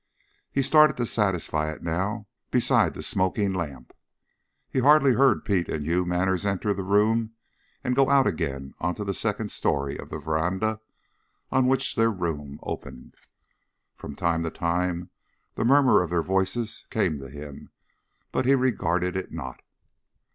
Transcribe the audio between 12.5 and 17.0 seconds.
opened. From time to time the murmur of their voices